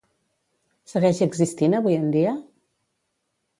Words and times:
Segueix 0.93 1.21
existint 1.27 1.77
avui 1.81 1.99
en 1.99 2.09
dia? 2.17 2.35